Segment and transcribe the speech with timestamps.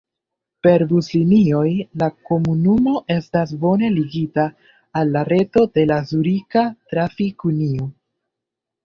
[0.67, 1.67] Per buslinioj
[2.03, 4.47] la komunumo estas bone ligita
[5.03, 7.87] al la reto de la Zurika Trafik-Unio.